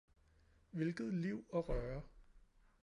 Hvilket 0.71 1.13
liv 1.13 1.45
og 1.49 1.69
røre 1.69 2.01